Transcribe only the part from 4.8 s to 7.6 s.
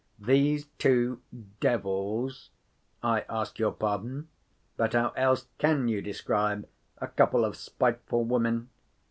how else can you describe a couple of